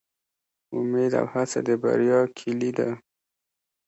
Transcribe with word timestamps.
امید 0.77 1.11
او 1.19 1.25
هڅه 1.33 1.59
د 1.67 1.69
بریا 1.81 2.19
کیلي 2.37 2.71
ده 2.77 2.89